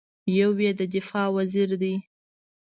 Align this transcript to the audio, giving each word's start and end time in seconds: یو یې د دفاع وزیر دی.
یو 0.37 0.51
یې 0.63 0.71
د 0.79 0.81
دفاع 0.95 1.27
وزیر 1.37 1.69
دی. 1.81 1.95